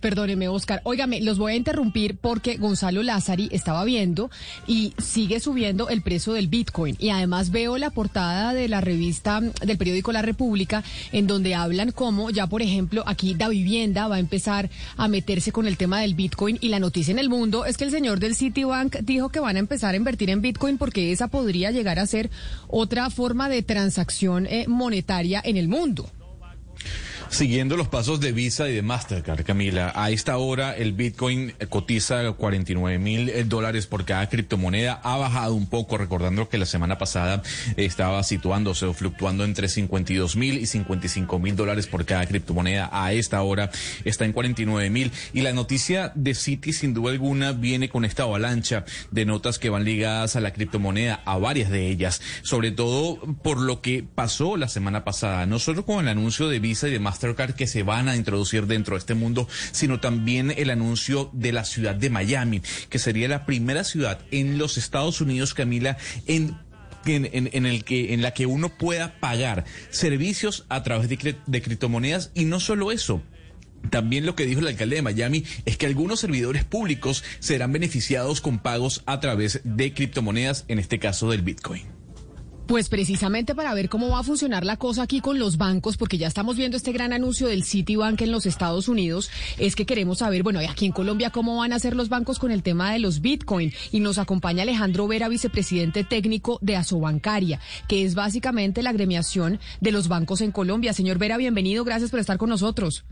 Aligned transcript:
Perdóneme, 0.00 0.48
Oscar. 0.48 0.80
Óigame, 0.84 1.20
los 1.20 1.38
voy 1.38 1.52
a 1.52 1.56
interrumpir 1.56 2.16
porque 2.16 2.56
Gonzalo 2.56 3.02
Lázari 3.02 3.48
estaba 3.52 3.84
viendo 3.84 4.30
y 4.66 4.94
sigue 4.98 5.40
subiendo 5.40 5.90
el 5.90 6.00
precio 6.00 6.32
del 6.32 6.48
Bitcoin. 6.48 6.96
Y 6.98 7.10
además 7.10 7.50
veo 7.50 7.76
la 7.76 7.90
portada 7.90 8.54
de 8.54 8.68
la 8.68 8.80
revista 8.80 9.40
del 9.40 9.76
periódico 9.76 10.12
La 10.12 10.22
República, 10.22 10.82
en 11.12 11.26
donde 11.26 11.54
hablan 11.54 11.92
como 11.92 12.30
ya, 12.30 12.46
por 12.46 12.62
ejemplo, 12.62 13.02
aquí 13.06 13.34
Da 13.34 13.48
Vivienda 13.48 14.08
va 14.08 14.16
a 14.16 14.20
empezar 14.20 14.70
a 14.96 15.06
meterse 15.08 15.52
con 15.52 15.66
el 15.66 15.76
tema 15.76 16.00
del 16.00 16.14
Bitcoin. 16.14 16.56
Y 16.60 16.68
la 16.68 16.80
noticia 16.80 17.12
en 17.12 17.18
el 17.18 17.28
mundo 17.28 17.66
es 17.66 17.76
que 17.76 17.84
el 17.84 17.90
señor 17.90 18.20
del 18.20 18.34
Citibank 18.34 19.00
dijo 19.00 19.28
que 19.28 19.40
van 19.40 19.56
a 19.56 19.60
empezar 19.60 19.94
a 19.94 19.98
invertir 19.98 20.30
en 20.30 20.40
Bitcoin 20.40 20.78
porque 20.78 21.12
esa 21.12 21.28
podría 21.28 21.70
llegar 21.70 21.98
a 21.98 22.06
ser 22.06 22.30
otra 22.68 23.10
forma 23.10 23.48
de 23.48 23.62
transacción 23.62 24.46
eh, 24.46 24.64
monetaria 24.66 25.42
en 25.44 25.58
el 25.58 25.68
mundo. 25.68 26.10
Siguiendo 27.30 27.76
los 27.76 27.86
pasos 27.86 28.18
de 28.18 28.32
Visa 28.32 28.68
y 28.68 28.74
de 28.74 28.82
Mastercard, 28.82 29.44
Camila, 29.44 29.92
a 29.94 30.10
esta 30.10 30.36
hora 30.36 30.76
el 30.76 30.92
Bitcoin 30.92 31.54
cotiza 31.68 32.32
49 32.32 32.98
mil 32.98 33.28
eh, 33.28 33.44
dólares 33.44 33.86
por 33.86 34.04
cada 34.04 34.28
criptomoneda. 34.28 35.00
Ha 35.04 35.16
bajado 35.16 35.54
un 35.54 35.68
poco, 35.68 35.96
recordando 35.96 36.48
que 36.48 36.58
la 36.58 36.66
semana 36.66 36.98
pasada 36.98 37.40
estaba 37.76 38.20
situándose 38.24 38.84
o 38.84 38.94
fluctuando 38.94 39.44
entre 39.44 39.68
52 39.68 40.34
mil 40.34 40.58
y 40.58 40.66
55 40.66 41.38
mil 41.38 41.54
dólares 41.54 41.86
por 41.86 42.04
cada 42.04 42.26
criptomoneda. 42.26 42.90
A 42.92 43.12
esta 43.12 43.40
hora 43.42 43.70
está 44.04 44.24
en 44.24 44.32
49 44.32 44.90
mil. 44.90 45.12
Y 45.32 45.42
la 45.42 45.52
noticia 45.52 46.10
de 46.16 46.34
Citi, 46.34 46.72
sin 46.72 46.94
duda 46.94 47.12
alguna, 47.12 47.52
viene 47.52 47.88
con 47.88 48.04
esta 48.04 48.24
avalancha 48.24 48.84
de 49.12 49.24
notas 49.24 49.60
que 49.60 49.70
van 49.70 49.84
ligadas 49.84 50.34
a 50.34 50.40
la 50.40 50.52
criptomoneda, 50.52 51.22
a 51.24 51.38
varias 51.38 51.70
de 51.70 51.88
ellas, 51.88 52.20
sobre 52.42 52.72
todo 52.72 53.20
por 53.42 53.60
lo 53.60 53.80
que 53.80 54.02
pasó 54.02 54.56
la 54.56 54.68
semana 54.68 55.04
pasada, 55.04 55.46
no 55.46 55.60
solo 55.60 55.86
con 55.86 56.00
el 56.00 56.08
anuncio 56.08 56.48
de 56.48 56.58
Visa 56.58 56.88
y 56.88 56.92
de 56.92 56.98
Mastercard, 56.98 57.19
que 57.56 57.66
se 57.66 57.82
van 57.82 58.08
a 58.08 58.16
introducir 58.16 58.66
dentro 58.66 58.94
de 58.94 58.98
este 58.98 59.14
mundo, 59.14 59.48
sino 59.72 60.00
también 60.00 60.52
el 60.56 60.70
anuncio 60.70 61.30
de 61.32 61.52
la 61.52 61.64
ciudad 61.64 61.94
de 61.94 62.10
Miami, 62.10 62.62
que 62.88 62.98
sería 62.98 63.28
la 63.28 63.46
primera 63.46 63.84
ciudad 63.84 64.20
en 64.30 64.58
los 64.58 64.78
Estados 64.78 65.20
Unidos, 65.20 65.54
Camila, 65.54 65.96
en 66.26 66.56
en, 67.06 67.64
el 67.64 67.84
que, 67.84 68.12
en 68.12 68.20
la 68.20 68.32
que 68.32 68.44
uno 68.44 68.76
pueda 68.76 69.18
pagar 69.20 69.64
servicios 69.88 70.66
a 70.68 70.82
través 70.82 71.08
de 71.08 71.62
criptomonedas 71.62 72.30
y 72.34 72.44
no 72.44 72.60
solo 72.60 72.92
eso, 72.92 73.22
también 73.88 74.26
lo 74.26 74.34
que 74.34 74.44
dijo 74.44 74.60
el 74.60 74.66
alcalde 74.66 74.96
de 74.96 75.02
Miami 75.02 75.44
es 75.64 75.78
que 75.78 75.86
algunos 75.86 76.20
servidores 76.20 76.64
públicos 76.64 77.24
serán 77.38 77.72
beneficiados 77.72 78.40
con 78.40 78.58
pagos 78.58 79.02
a 79.06 79.20
través 79.20 79.60
de 79.64 79.94
criptomonedas, 79.94 80.64
en 80.68 80.78
este 80.78 80.98
caso 80.98 81.30
del 81.30 81.42
Bitcoin. 81.42 81.99
Pues 82.70 82.88
precisamente 82.88 83.56
para 83.56 83.74
ver 83.74 83.88
cómo 83.88 84.10
va 84.10 84.20
a 84.20 84.22
funcionar 84.22 84.64
la 84.64 84.76
cosa 84.76 85.02
aquí 85.02 85.20
con 85.20 85.40
los 85.40 85.56
bancos, 85.56 85.96
porque 85.96 86.18
ya 86.18 86.28
estamos 86.28 86.56
viendo 86.56 86.76
este 86.76 86.92
gran 86.92 87.12
anuncio 87.12 87.48
del 87.48 87.64
Citibank 87.64 88.20
en 88.20 88.30
los 88.30 88.46
Estados 88.46 88.86
Unidos, 88.86 89.28
es 89.58 89.74
que 89.74 89.84
queremos 89.84 90.18
saber, 90.18 90.44
bueno, 90.44 90.60
aquí 90.60 90.86
en 90.86 90.92
Colombia, 90.92 91.30
cómo 91.30 91.56
van 91.56 91.72
a 91.72 91.74
hacer 91.74 91.96
los 91.96 92.08
bancos 92.08 92.38
con 92.38 92.52
el 92.52 92.62
tema 92.62 92.92
de 92.92 93.00
los 93.00 93.22
Bitcoin. 93.22 93.72
Y 93.90 93.98
nos 93.98 94.18
acompaña 94.18 94.62
Alejandro 94.62 95.08
Vera, 95.08 95.28
vicepresidente 95.28 96.04
técnico 96.04 96.60
de 96.62 96.76
Asobancaria, 96.76 97.58
que 97.88 98.04
es 98.04 98.14
básicamente 98.14 98.84
la 98.84 98.90
agremiación 98.90 99.58
de 99.80 99.90
los 99.90 100.06
bancos 100.06 100.40
en 100.40 100.52
Colombia. 100.52 100.92
Señor 100.92 101.18
Vera, 101.18 101.38
bienvenido, 101.38 101.82
gracias 101.82 102.12
por 102.12 102.20
estar 102.20 102.38
con 102.38 102.50
nosotros. 102.50 103.04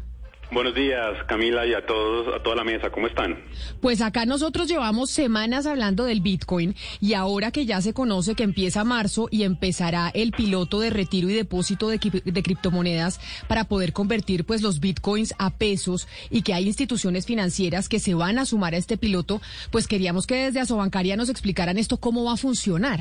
Buenos 0.51 0.75
días, 0.75 1.25
Camila, 1.27 1.67
y 1.67 1.75
a 1.75 1.85
todos, 1.85 2.35
a 2.35 2.43
toda 2.43 2.57
la 2.57 2.65
mesa. 2.65 2.89
¿Cómo 2.91 3.07
están? 3.07 3.39
Pues 3.83 4.01
acá 4.01 4.25
nosotros 4.25 4.67
llevamos 4.67 5.11
semanas 5.11 5.67
hablando 5.67 6.05
del 6.05 6.23
Bitcoin 6.23 6.75
y 7.03 7.13
ahora 7.13 7.51
que 7.51 7.67
ya 7.67 7.83
se 7.83 7.93
conoce 7.93 8.35
que 8.35 8.45
empieza 8.45 8.83
marzo 8.83 9.29
y 9.31 9.43
empezará 9.43 10.11
el 10.15 10.33
piloto 10.33 10.81
de 10.81 10.89
retiro 10.89 11.29
y 11.29 11.35
depósito 11.35 11.89
de, 11.91 11.99
de 12.25 12.43
criptomonedas 12.43 13.21
para 13.47 13.65
poder 13.65 13.93
convertir 13.93 14.47
pues 14.47 14.63
los 14.63 14.81
Bitcoins 14.81 15.35
a 15.39 15.51
pesos 15.51 16.09
y 16.31 16.41
que 16.41 16.55
hay 16.55 16.67
instituciones 16.67 17.27
financieras 17.27 17.91
que 17.91 17.99
se 17.99 18.15
van 18.15 18.39
a 18.39 18.47
sumar 18.47 18.73
a 18.73 18.79
este 18.79 18.97
piloto, 18.97 19.43
pues 19.71 19.87
queríamos 19.87 20.27
que 20.27 20.45
desde 20.45 20.61
Asobancaria 20.61 21.17
nos 21.17 21.29
explicaran 21.29 21.77
esto 21.77 21.99
cómo 21.99 22.25
va 22.25 22.33
a 22.33 22.37
funcionar. 22.39 23.01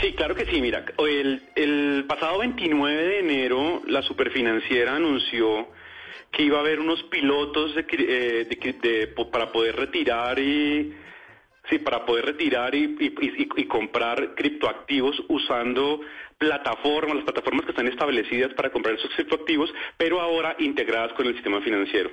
Sí, 0.00 0.14
claro 0.14 0.34
que 0.34 0.46
sí. 0.46 0.62
Mira, 0.62 0.86
el, 0.98 1.42
el 1.56 2.04
pasado 2.08 2.38
29 2.38 3.02
de 3.02 3.18
enero 3.18 3.82
la 3.86 4.00
superfinanciera 4.00 4.96
anunció 4.96 5.68
que 6.30 6.42
iba 6.42 6.58
a 6.58 6.60
haber 6.60 6.80
unos 6.80 7.02
pilotos 7.04 7.74
de, 7.74 7.86
eh, 7.90 9.14
para 9.30 9.52
poder 9.52 9.76
retirar 9.76 10.38
y 10.38 10.94
sí 11.68 11.78
para 11.78 12.04
poder 12.04 12.26
retirar 12.26 12.74
y, 12.74 12.96
y, 12.98 13.64
comprar 13.66 14.34
criptoactivos 14.34 15.22
usando 15.28 16.00
plataformas, 16.38 17.16
las 17.16 17.24
plataformas 17.24 17.64
que 17.64 17.70
están 17.70 17.86
establecidas 17.86 18.52
para 18.54 18.70
comprar 18.70 18.96
esos 18.96 19.12
criptoactivos, 19.14 19.72
pero 19.96 20.20
ahora 20.20 20.56
integradas 20.58 21.12
con 21.12 21.26
el 21.26 21.34
sistema 21.34 21.60
financiero. 21.60 22.10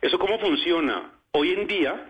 ¿Eso 0.00 0.18
cómo 0.18 0.38
funciona? 0.40 1.12
Hoy 1.30 1.52
en 1.52 1.66
día 1.66 2.06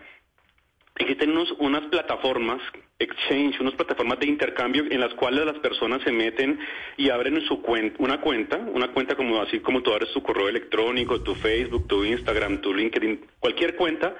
existen 0.95 1.31
unos, 1.31 1.51
unas 1.59 1.83
plataformas, 1.87 2.61
exchange, 2.99 3.59
unas 3.59 3.73
plataformas 3.73 4.19
de 4.19 4.27
intercambio 4.27 4.83
en 4.89 4.99
las 4.99 5.13
cuales 5.15 5.45
las 5.45 5.57
personas 5.59 6.01
se 6.03 6.11
meten 6.11 6.59
y 6.97 7.09
abren 7.09 7.41
su 7.47 7.61
cuenta, 7.61 7.95
una 7.99 8.21
cuenta, 8.21 8.57
una 8.57 8.91
cuenta 8.93 9.15
como 9.15 9.41
así 9.41 9.59
como 9.59 9.81
tú 9.81 9.91
abres 9.91 10.11
tu 10.13 10.21
correo 10.21 10.49
electrónico, 10.49 11.21
tu 11.21 11.33
Facebook, 11.35 11.87
tu 11.87 12.03
Instagram, 12.03 12.61
tu 12.61 12.73
LinkedIn, 12.73 13.25
cualquier 13.39 13.75
cuenta, 13.75 14.15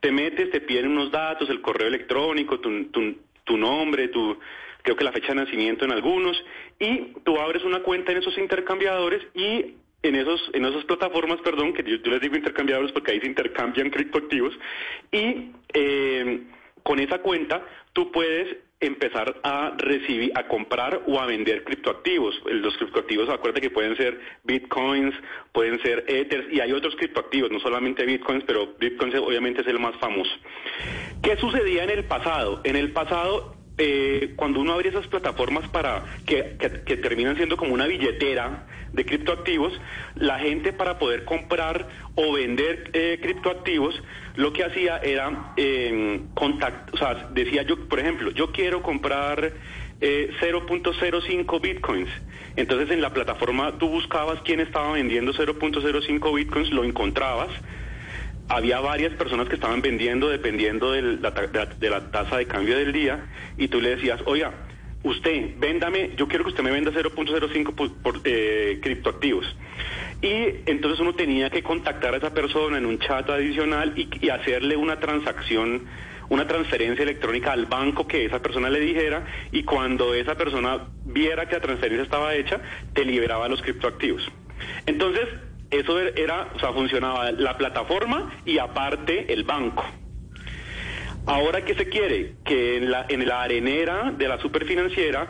te 0.00 0.12
metes, 0.12 0.50
te 0.50 0.60
piden 0.60 0.88
unos 0.88 1.10
datos, 1.10 1.48
el 1.48 1.60
correo 1.60 1.88
electrónico, 1.88 2.60
tu, 2.60 2.84
tu, 2.86 3.16
tu 3.44 3.56
nombre, 3.56 4.08
tu 4.08 4.38
creo 4.82 4.96
que 4.96 5.04
la 5.04 5.12
fecha 5.12 5.28
de 5.28 5.44
nacimiento 5.44 5.84
en 5.84 5.92
algunos, 5.92 6.42
y 6.78 7.12
tú 7.24 7.38
abres 7.38 7.64
una 7.64 7.82
cuenta 7.82 8.12
en 8.12 8.18
esos 8.18 8.38
intercambiadores 8.38 9.22
y 9.34 9.74
en 10.02 10.14
esos 10.14 10.50
en 10.52 10.64
esas 10.64 10.84
plataformas, 10.84 11.40
perdón, 11.40 11.72
que 11.72 11.82
yo, 11.82 11.96
les 12.10 12.20
digo 12.20 12.36
intercambiables 12.36 12.92
porque 12.92 13.12
ahí 13.12 13.20
se 13.20 13.26
intercambian 13.26 13.90
criptoactivos 13.90 14.56
y 15.10 15.52
eh, 15.72 16.42
con 16.82 17.00
esa 17.00 17.18
cuenta 17.18 17.66
tú 17.92 18.10
puedes 18.12 18.56
empezar 18.80 19.40
a 19.42 19.74
recibir, 19.76 20.30
a 20.36 20.46
comprar 20.46 21.02
o 21.06 21.20
a 21.20 21.26
vender 21.26 21.64
criptoactivos. 21.64 22.40
Los 22.46 22.76
criptoactivos, 22.76 23.28
acuérdate 23.28 23.60
que 23.60 23.70
pueden 23.70 23.96
ser 23.96 24.20
bitcoins, 24.44 25.14
pueden 25.52 25.80
ser 25.82 26.04
ethers 26.06 26.46
y 26.52 26.60
hay 26.60 26.72
otros 26.72 26.94
criptoactivos, 26.94 27.50
no 27.50 27.58
solamente 27.58 28.06
bitcoins, 28.06 28.44
pero 28.44 28.74
bitcoins 28.78 29.16
obviamente 29.16 29.62
es 29.62 29.66
el 29.66 29.80
más 29.80 29.96
famoso. 29.96 30.30
¿Qué 31.22 31.36
sucedía 31.36 31.84
en 31.84 31.90
el 31.90 32.04
pasado? 32.04 32.60
En 32.62 32.76
el 32.76 32.92
pasado 32.92 33.57
eh, 33.78 34.32
cuando 34.36 34.60
uno 34.60 34.72
abre 34.72 34.88
esas 34.88 35.06
plataformas 35.06 35.68
para 35.68 36.04
que, 36.26 36.42
terminan 37.02 37.36
siendo 37.36 37.56
como 37.56 37.72
una 37.72 37.86
billetera 37.86 38.66
de 38.92 39.04
criptoactivos, 39.04 39.72
la 40.16 40.38
gente 40.38 40.72
para 40.72 40.98
poder 40.98 41.24
comprar 41.24 41.88
o 42.14 42.32
vender 42.32 42.90
eh, 42.92 43.18
criptoactivos, 43.22 44.02
lo 44.34 44.52
que 44.52 44.64
hacía 44.64 44.98
era 44.98 45.52
eh, 45.56 46.20
o 46.34 46.96
sea, 46.96 47.28
decía 47.30 47.62
yo, 47.62 47.88
por 47.88 48.00
ejemplo, 48.00 48.30
yo 48.32 48.50
quiero 48.52 48.82
comprar 48.82 49.52
0.05 50.00 51.56
eh, 51.56 51.60
bitcoins. 51.60 52.10
Entonces 52.56 52.90
en 52.90 53.00
la 53.00 53.12
plataforma 53.12 53.78
tú 53.78 53.88
buscabas 53.88 54.40
quién 54.42 54.60
estaba 54.60 54.92
vendiendo 54.92 55.32
0.05 55.32 56.34
bitcoins, 56.34 56.70
lo 56.70 56.84
encontrabas 56.84 57.50
había 58.48 58.80
varias 58.80 59.12
personas 59.14 59.48
que 59.48 59.56
estaban 59.56 59.82
vendiendo 59.82 60.28
dependiendo 60.28 60.92
de 60.92 61.02
la, 61.02 62.10
tasa 62.10 62.36
de 62.36 62.46
cambio 62.46 62.76
del 62.76 62.92
día 62.92 63.26
y 63.56 63.68
tú 63.68 63.80
le 63.80 63.90
decías, 63.90 64.20
oiga, 64.24 64.52
usted, 65.02 65.52
véndame, 65.58 66.12
yo 66.16 66.26
quiero 66.28 66.44
que 66.44 66.50
usted 66.50 66.62
me 66.62 66.70
venda 66.70 66.90
0.05 66.90 67.92
por, 68.02 68.20
eh, 68.24 68.78
criptoactivos. 68.82 69.46
Y 70.22 70.62
entonces 70.66 70.98
uno 71.00 71.14
tenía 71.14 71.50
que 71.50 71.62
contactar 71.62 72.14
a 72.14 72.16
esa 72.16 72.32
persona 72.32 72.78
en 72.78 72.86
un 72.86 72.98
chat 72.98 73.28
adicional 73.30 73.92
y, 73.96 74.08
y, 74.20 74.30
hacerle 74.30 74.76
una 74.76 74.98
transacción, 74.98 75.82
una 76.28 76.46
transferencia 76.46 77.02
electrónica 77.04 77.52
al 77.52 77.66
banco 77.66 78.08
que 78.08 78.24
esa 78.24 78.40
persona 78.40 78.68
le 78.70 78.80
dijera 78.80 79.24
y 79.52 79.62
cuando 79.62 80.14
esa 80.14 80.34
persona 80.34 80.88
viera 81.04 81.46
que 81.46 81.54
la 81.54 81.60
transferencia 81.60 82.02
estaba 82.02 82.34
hecha, 82.34 82.60
te 82.94 83.04
liberaba 83.04 83.46
los 83.46 83.62
criptoactivos. 83.62 84.26
Entonces, 84.86 85.28
eso 85.70 86.00
er, 86.00 86.14
era, 86.18 86.48
o 86.54 86.58
sea, 86.58 86.72
funcionaba 86.72 87.30
la 87.32 87.56
plataforma 87.56 88.32
y 88.44 88.58
aparte 88.58 89.32
el 89.32 89.44
banco. 89.44 89.84
Ahora 91.26 91.64
que 91.64 91.74
se 91.74 91.88
quiere 91.88 92.36
que 92.44 92.78
en 92.78 92.90
la, 92.90 93.06
en 93.08 93.26
la 93.26 93.42
arenera 93.42 94.12
de 94.16 94.28
la 94.28 94.38
superfinanciera 94.38 95.28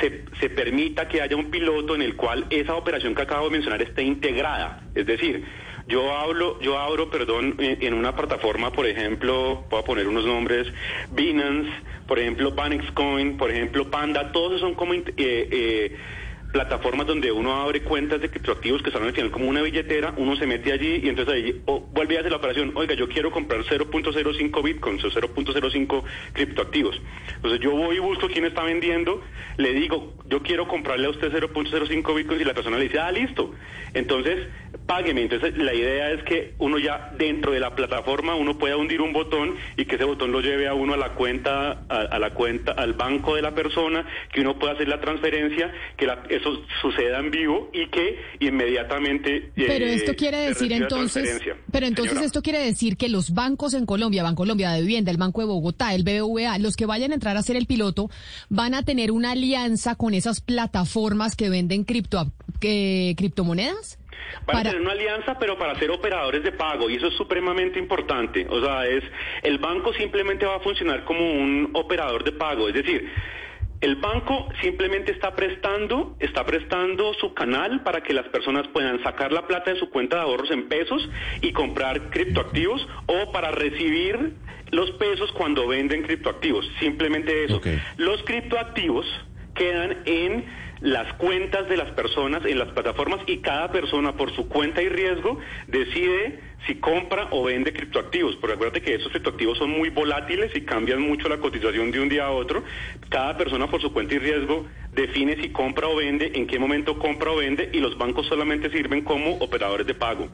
se, 0.00 0.24
se, 0.40 0.48
permita 0.50 1.08
que 1.08 1.20
haya 1.20 1.36
un 1.36 1.50
piloto 1.50 1.94
en 1.94 2.02
el 2.02 2.16
cual 2.16 2.46
esa 2.50 2.76
operación 2.76 3.14
que 3.14 3.22
acabo 3.22 3.46
de 3.46 3.52
mencionar 3.52 3.82
esté 3.82 4.02
integrada. 4.02 4.82
Es 4.94 5.04
decir, 5.04 5.44
Yo 5.88 6.16
hablo, 6.16 6.60
yo 6.60 6.78
abro, 6.78 7.10
perdón, 7.10 7.56
en, 7.58 7.94
una 7.94 8.14
plataforma, 8.14 8.70
por 8.70 8.86
ejemplo, 8.86 9.64
voy 9.68 9.80
a 9.80 9.84
poner 9.84 10.06
unos 10.06 10.24
nombres, 10.24 10.68
Binance, 11.10 11.70
por 12.06 12.18
ejemplo, 12.18 12.54
Coin, 12.94 13.36
por 13.36 13.50
ejemplo, 13.50 13.90
Panda, 13.90 14.30
todos 14.32 14.60
son 14.60 14.74
como 14.74 14.94
eh, 14.94 15.02
eh, 15.16 15.96
plataformas 16.52 17.06
donde 17.06 17.32
uno 17.32 17.54
abre 17.62 17.82
cuentas 17.82 18.20
de 18.20 18.28
criptoactivos 18.28 18.82
que 18.82 18.90
están 18.90 19.02
al 19.02 19.12
final 19.12 19.30
como 19.30 19.48
una 19.48 19.62
billetera, 19.62 20.14
uno 20.16 20.36
se 20.36 20.46
mete 20.46 20.72
allí 20.72 21.00
y 21.02 21.08
entonces 21.08 21.34
ahí 21.34 21.62
oh, 21.64 21.80
vuelve 21.80 22.16
a 22.16 22.20
hacer 22.20 22.30
la 22.30 22.36
operación, 22.36 22.72
oiga, 22.74 22.94
yo 22.94 23.08
quiero 23.08 23.30
comprar 23.30 23.62
0.05 23.64 24.62
bitcoins 24.62 25.04
o 25.04 25.10
0.05 25.10 26.02
criptoactivos. 26.34 27.00
Entonces 27.36 27.60
yo 27.60 27.70
voy 27.72 27.96
y 27.96 28.00
busco 28.00 28.28
quién 28.28 28.44
está 28.44 28.62
vendiendo, 28.62 29.22
le 29.56 29.72
digo, 29.72 30.14
yo 30.26 30.42
quiero 30.42 30.68
comprarle 30.68 31.06
a 31.06 31.10
usted 31.10 31.32
0.05 31.32 32.14
bitcoins 32.14 32.42
y 32.42 32.44
la 32.44 32.54
persona 32.54 32.76
le 32.76 32.84
dice, 32.84 32.98
ah, 32.98 33.10
listo. 33.10 33.54
Entonces, 33.94 34.46
págueme. 34.86 35.22
Entonces 35.22 35.56
la 35.56 35.74
idea 35.74 36.10
es 36.10 36.22
que 36.24 36.54
uno 36.58 36.78
ya 36.78 37.12
dentro 37.16 37.52
de 37.52 37.60
la 37.60 37.74
plataforma 37.74 38.34
uno 38.34 38.58
pueda 38.58 38.76
hundir 38.76 39.00
un 39.00 39.12
botón 39.12 39.54
y 39.76 39.84
que 39.84 39.96
ese 39.96 40.04
botón 40.04 40.32
lo 40.32 40.40
lleve 40.40 40.68
a 40.68 40.74
uno 40.74 40.94
a 40.94 40.96
la 40.96 41.14
cuenta, 41.14 41.84
a, 41.88 42.18
la 42.18 42.34
cuenta, 42.34 42.72
al 42.72 42.94
banco 42.94 43.36
de 43.36 43.42
la 43.42 43.54
persona, 43.54 44.06
que 44.32 44.40
uno 44.40 44.58
pueda 44.58 44.74
hacer 44.74 44.88
la 44.88 45.00
transferencia, 45.00 45.72
que 45.96 46.06
eso 46.30 46.62
suceda 46.80 47.18
en 47.18 47.30
vivo 47.30 47.70
y 47.72 47.88
que 47.88 48.18
inmediatamente. 48.40 49.50
Eh, 49.56 49.64
pero 49.66 49.86
esto 49.86 50.14
quiere 50.14 50.38
decir 50.38 50.72
entonces, 50.72 51.40
pero 51.70 51.86
entonces 51.86 52.20
esto 52.20 52.42
quiere 52.42 52.60
decir 52.60 52.96
que 52.96 53.08
los 53.08 53.32
bancos 53.32 53.74
en 53.74 53.86
Colombia, 53.86 54.22
Bancolombia 54.22 54.72
de 54.72 54.80
Vivienda, 54.80 55.10
el 55.10 55.16
Banco 55.16 55.40
de 55.40 55.46
Bogotá, 55.46 55.94
el 55.94 56.02
BBVA, 56.02 56.58
los 56.58 56.76
que 56.76 56.86
vayan 56.86 57.12
a 57.12 57.14
entrar 57.14 57.36
a 57.36 57.40
hacer 57.40 57.56
el 57.56 57.66
piloto, 57.66 58.10
van 58.48 58.74
a 58.74 58.82
tener 58.82 59.10
una 59.10 59.32
alianza 59.32 59.94
con 59.94 60.14
esas 60.14 60.40
plataformas 60.40 61.36
que 61.36 61.48
venden 61.48 61.84
cripto, 61.84 62.32
eh, 62.60 63.14
criptomonedas. 63.16 63.98
Van 64.46 64.56
a 64.56 64.62
tener 64.62 64.80
una 64.80 64.92
alianza, 64.92 65.38
pero 65.38 65.56
para 65.58 65.78
ser 65.78 65.90
operadores 65.90 66.42
de 66.42 66.52
pago, 66.52 66.90
y 66.90 66.96
eso 66.96 67.08
es 67.08 67.14
supremamente 67.14 67.78
importante. 67.78 68.46
O 68.48 68.62
sea, 68.64 68.86
es 68.86 69.04
el 69.42 69.58
banco 69.58 69.92
simplemente 69.94 70.46
va 70.46 70.56
a 70.56 70.60
funcionar 70.60 71.04
como 71.04 71.32
un 71.32 71.70
operador 71.74 72.24
de 72.24 72.32
pago, 72.32 72.68
es 72.68 72.74
decir, 72.74 73.10
el 73.82 73.96
banco 73.96 74.48
simplemente 74.60 75.10
está 75.10 75.34
prestando, 75.34 76.16
está 76.20 76.46
prestando 76.46 77.12
su 77.14 77.34
canal 77.34 77.82
para 77.82 78.00
que 78.00 78.14
las 78.14 78.28
personas 78.28 78.68
puedan 78.68 79.02
sacar 79.02 79.32
la 79.32 79.46
plata 79.48 79.72
de 79.72 79.78
su 79.78 79.90
cuenta 79.90 80.16
de 80.16 80.22
ahorros 80.22 80.52
en 80.52 80.68
pesos 80.68 81.08
y 81.40 81.52
comprar 81.52 82.10
criptoactivos 82.10 82.86
o 83.06 83.32
para 83.32 83.50
recibir 83.50 84.34
los 84.70 84.90
pesos 84.92 85.32
cuando 85.32 85.66
venden 85.66 86.02
criptoactivos. 86.02 86.64
Simplemente 86.78 87.44
eso. 87.44 87.60
Los 87.96 88.22
criptoactivos 88.22 89.04
quedan 89.62 89.98
en 90.06 90.44
las 90.80 91.14
cuentas 91.14 91.68
de 91.68 91.76
las 91.76 91.92
personas 91.92 92.44
en 92.44 92.58
las 92.58 92.70
plataformas 92.70 93.20
y 93.28 93.38
cada 93.38 93.70
persona 93.70 94.16
por 94.16 94.34
su 94.34 94.48
cuenta 94.48 94.82
y 94.82 94.88
riesgo 94.88 95.38
decide 95.68 96.40
si 96.66 96.74
compra 96.76 97.28
o 97.30 97.44
vende 97.44 97.72
criptoactivos. 97.72 98.34
Porque 98.36 98.54
acuérdate 98.54 98.82
que 98.82 98.96
esos 98.96 99.12
criptoactivos 99.12 99.58
son 99.58 99.70
muy 99.70 99.90
volátiles 99.90 100.50
y 100.56 100.62
cambian 100.62 101.00
mucho 101.00 101.28
la 101.28 101.38
cotización 101.38 101.92
de 101.92 102.00
un 102.00 102.08
día 102.08 102.24
a 102.24 102.30
otro. 102.30 102.64
Cada 103.08 103.36
persona 103.36 103.70
por 103.70 103.80
su 103.80 103.92
cuenta 103.92 104.14
y 104.14 104.18
riesgo 104.18 104.66
define 104.92 105.40
si 105.40 105.50
compra 105.50 105.86
o 105.86 105.94
vende, 105.94 106.32
en 106.34 106.48
qué 106.48 106.58
momento 106.58 106.98
compra 106.98 107.30
o 107.30 107.36
vende 107.36 107.70
y 107.72 107.78
los 107.78 107.96
bancos 107.96 108.26
solamente 108.26 108.68
sirven 108.70 109.02
como 109.02 109.36
operadores 109.36 109.86
de 109.86 109.94
pago. 109.94 110.28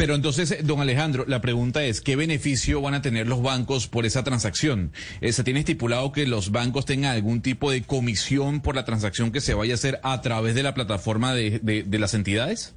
Pero 0.00 0.14
entonces, 0.14 0.56
don 0.62 0.80
Alejandro, 0.80 1.26
la 1.28 1.42
pregunta 1.42 1.84
es, 1.84 2.00
¿qué 2.00 2.16
beneficio 2.16 2.80
van 2.80 2.94
a 2.94 3.02
tener 3.02 3.28
los 3.28 3.42
bancos 3.42 3.86
por 3.86 4.06
esa 4.06 4.24
transacción? 4.24 4.92
Eh, 5.20 5.30
¿Se 5.34 5.44
tiene 5.44 5.60
estipulado 5.60 6.10
que 6.10 6.26
los 6.26 6.52
bancos 6.52 6.86
tengan 6.86 7.12
algún 7.12 7.42
tipo 7.42 7.70
de 7.70 7.82
comisión 7.82 8.62
por 8.62 8.74
la 8.76 8.86
transacción 8.86 9.30
que 9.30 9.42
se 9.42 9.52
vaya 9.52 9.74
a 9.74 9.76
hacer 9.76 10.00
a 10.02 10.22
través 10.22 10.54
de 10.54 10.62
la 10.62 10.72
plataforma 10.72 11.34
de, 11.34 11.60
de 11.60 11.98
las 11.98 12.14
entidades? 12.14 12.74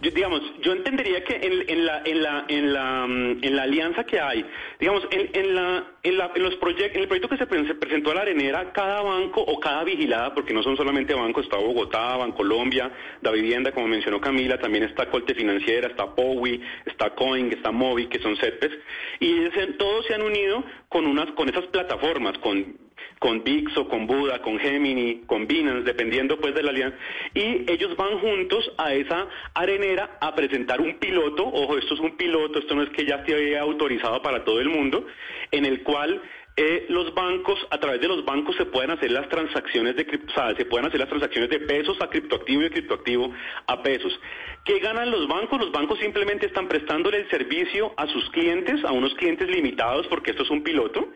Yo, 0.00 0.10
digamos, 0.10 0.40
yo 0.60 0.72
entendería 0.72 1.24
que 1.24 1.34
en, 1.34 1.68
en, 1.68 1.86
la, 1.86 2.02
en, 2.04 2.22
la, 2.22 2.44
en, 2.48 2.72
la, 2.72 3.06
mm, 3.06 3.44
en 3.44 3.56
la 3.56 3.62
alianza 3.62 4.04
que 4.04 4.20
hay, 4.20 4.44
digamos, 4.78 5.06
en, 5.10 5.30
en, 5.32 5.54
la, 5.54 5.84
en, 6.02 6.18
la, 6.18 6.30
en 6.34 6.42
los 6.42 6.56
proyectos, 6.56 6.96
en 6.96 7.02
el 7.02 7.08
proyecto 7.08 7.28
que 7.28 7.36
se, 7.36 7.46
presentó 7.46 8.10
a 8.10 8.14
la 8.14 8.20
arenera, 8.22 8.72
cada 8.72 9.02
banco 9.02 9.40
o 9.40 9.58
cada 9.60 9.84
vigilada, 9.84 10.34
porque 10.34 10.54
no 10.54 10.62
son 10.62 10.76
solamente 10.76 11.14
bancos, 11.14 11.44
está 11.44 11.56
Bogotá, 11.56 12.16
Bancolombia, 12.16 12.90
La 13.22 13.30
Vivienda, 13.30 13.72
como 13.72 13.88
mencionó 13.88 14.20
Camila, 14.20 14.58
también 14.58 14.84
está 14.84 15.10
Colte 15.10 15.34
Financiera, 15.34 15.88
está 15.88 16.14
POWI, 16.14 16.62
está 16.86 17.14
Coin, 17.14 17.52
está 17.52 17.70
Movi, 17.70 18.06
que 18.06 18.18
son 18.20 18.36
CETES, 18.36 18.72
y 19.20 19.48
todos 19.78 20.06
se 20.06 20.14
han 20.14 20.22
unido 20.22 20.64
con 20.88 21.06
unas, 21.06 21.30
con 21.32 21.48
esas 21.48 21.66
plataformas, 21.66 22.38
con 22.38 22.87
con 23.18 23.42
Vixo, 23.44 23.88
con 23.88 24.06
Buda, 24.06 24.40
con 24.42 24.58
Gemini, 24.58 25.22
con 25.26 25.46
Binance, 25.46 25.84
dependiendo 25.84 26.38
pues 26.38 26.54
de 26.54 26.62
la 26.62 26.70
alianza, 26.70 26.96
y 27.34 27.70
ellos 27.70 27.96
van 27.96 28.18
juntos 28.18 28.72
a 28.78 28.94
esa 28.94 29.26
arenera 29.54 30.18
a 30.20 30.34
presentar 30.34 30.80
un 30.80 30.98
piloto, 30.98 31.46
ojo, 31.46 31.76
esto 31.78 31.94
es 31.94 32.00
un 32.00 32.16
piloto, 32.16 32.58
esto 32.58 32.74
no 32.74 32.82
es 32.82 32.90
que 32.90 33.04
ya 33.04 33.16
esté 33.16 33.58
autorizado 33.58 34.22
para 34.22 34.44
todo 34.44 34.60
el 34.60 34.68
mundo, 34.68 35.06
en 35.50 35.64
el 35.64 35.82
cual 35.82 36.22
eh, 36.60 36.86
los 36.88 37.14
bancos, 37.14 37.56
a 37.70 37.78
través 37.78 38.00
de 38.00 38.08
los 38.08 38.24
bancos 38.24 38.56
se 38.56 38.66
pueden 38.66 38.90
hacer 38.90 39.12
las 39.12 39.28
transacciones 39.28 39.94
de 39.94 40.02
o 40.02 40.32
sea, 40.32 40.56
se 40.56 40.64
pueden 40.64 40.86
hacer 40.88 40.98
las 40.98 41.08
transacciones 41.08 41.50
de 41.50 41.60
pesos 41.60 41.96
a 42.00 42.10
criptoactivo 42.10 42.62
y 42.62 42.64
de 42.64 42.70
criptoactivo 42.70 43.32
a 43.68 43.80
pesos. 43.80 44.18
¿Qué 44.64 44.80
ganan 44.80 45.08
los 45.08 45.28
bancos? 45.28 45.60
Los 45.60 45.70
bancos 45.70 46.00
simplemente 46.00 46.46
están 46.46 46.66
prestándole 46.66 47.18
el 47.18 47.30
servicio 47.30 47.94
a 47.96 48.08
sus 48.08 48.28
clientes, 48.30 48.84
a 48.84 48.90
unos 48.90 49.14
clientes 49.14 49.48
limitados, 49.48 50.08
porque 50.08 50.32
esto 50.32 50.42
es 50.42 50.50
un 50.50 50.64
piloto. 50.64 51.08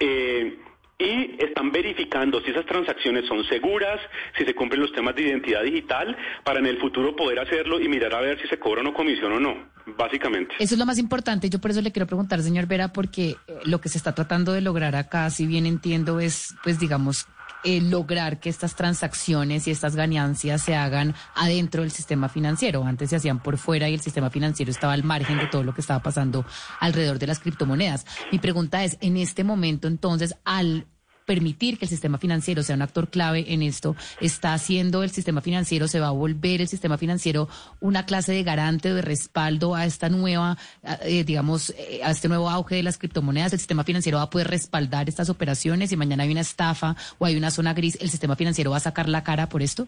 Eh, 0.00 0.58
y 1.04 1.36
están 1.38 1.70
verificando 1.70 2.40
si 2.40 2.50
esas 2.50 2.64
transacciones 2.66 3.26
son 3.26 3.44
seguras, 3.44 4.00
si 4.38 4.44
se 4.44 4.54
cumplen 4.54 4.80
los 4.80 4.92
temas 4.92 5.14
de 5.14 5.22
identidad 5.22 5.62
digital, 5.62 6.16
para 6.44 6.60
en 6.60 6.66
el 6.66 6.78
futuro 6.78 7.14
poder 7.14 7.38
hacerlo 7.40 7.80
y 7.80 7.88
mirar 7.88 8.14
a 8.14 8.20
ver 8.20 8.40
si 8.40 8.48
se 8.48 8.58
cobra 8.58 8.80
una 8.80 8.94
comisión 8.94 9.32
o 9.32 9.40
no, 9.40 9.54
básicamente. 9.98 10.54
Eso 10.58 10.74
es 10.74 10.78
lo 10.78 10.86
más 10.86 10.98
importante. 10.98 11.50
Yo 11.50 11.60
por 11.60 11.70
eso 11.70 11.82
le 11.82 11.92
quiero 11.92 12.06
preguntar, 12.06 12.40
señor 12.40 12.66
Vera, 12.66 12.92
porque 12.92 13.30
eh, 13.30 13.58
lo 13.64 13.80
que 13.80 13.88
se 13.88 13.98
está 13.98 14.14
tratando 14.14 14.52
de 14.52 14.62
lograr 14.62 14.96
acá, 14.96 15.28
si 15.30 15.46
bien 15.46 15.66
entiendo, 15.66 16.20
es, 16.20 16.54
pues 16.62 16.78
digamos, 16.80 17.26
eh, 17.66 17.80
lograr 17.80 18.40
que 18.40 18.50
estas 18.50 18.76
transacciones 18.76 19.66
y 19.66 19.70
estas 19.70 19.96
ganancias 19.96 20.62
se 20.62 20.74
hagan 20.74 21.14
adentro 21.34 21.80
del 21.80 21.90
sistema 21.90 22.28
financiero. 22.28 22.84
Antes 22.84 23.08
se 23.08 23.16
hacían 23.16 23.42
por 23.42 23.56
fuera 23.56 23.88
y 23.88 23.94
el 23.94 24.00
sistema 24.00 24.28
financiero 24.28 24.70
estaba 24.70 24.92
al 24.92 25.02
margen 25.02 25.38
de 25.38 25.46
todo 25.46 25.64
lo 25.64 25.72
que 25.72 25.80
estaba 25.80 26.02
pasando 26.02 26.44
alrededor 26.80 27.18
de 27.18 27.26
las 27.26 27.40
criptomonedas. 27.40 28.04
Mi 28.30 28.38
pregunta 28.38 28.84
es, 28.84 28.98
en 29.00 29.16
este 29.16 29.44
momento 29.44 29.88
entonces, 29.88 30.36
al 30.44 30.86
permitir 31.24 31.78
que 31.78 31.84
el 31.84 31.88
sistema 31.88 32.18
financiero 32.18 32.62
sea 32.62 32.76
un 32.76 32.82
actor 32.82 33.08
clave 33.08 33.46
en 33.48 33.62
esto, 33.62 33.96
está 34.20 34.54
haciendo 34.54 35.02
el 35.02 35.10
sistema 35.10 35.40
financiero, 35.40 35.88
se 35.88 36.00
va 36.00 36.08
a 36.08 36.12
volver 36.12 36.60
el 36.60 36.68
sistema 36.68 36.98
financiero 36.98 37.48
una 37.80 38.06
clase 38.06 38.32
de 38.32 38.42
garante 38.42 38.92
de 38.92 39.02
respaldo 39.02 39.74
a 39.74 39.86
esta 39.86 40.08
nueva, 40.08 40.56
eh, 41.02 41.24
digamos, 41.24 41.70
eh, 41.70 42.00
a 42.02 42.10
este 42.10 42.28
nuevo 42.28 42.50
auge 42.50 42.76
de 42.76 42.82
las 42.82 42.98
criptomonedas. 42.98 43.52
El 43.52 43.58
sistema 43.58 43.84
financiero 43.84 44.18
va 44.18 44.24
a 44.24 44.30
poder 44.30 44.48
respaldar 44.48 45.08
estas 45.08 45.30
operaciones 45.30 45.92
y 45.92 45.96
mañana 45.96 46.24
hay 46.24 46.30
una 46.30 46.40
estafa 46.40 46.96
o 47.18 47.26
hay 47.26 47.36
una 47.36 47.50
zona 47.50 47.74
gris, 47.74 47.98
¿el 48.00 48.10
sistema 48.10 48.36
financiero 48.36 48.70
va 48.70 48.78
a 48.78 48.80
sacar 48.80 49.08
la 49.08 49.22
cara 49.24 49.48
por 49.48 49.62
esto? 49.62 49.86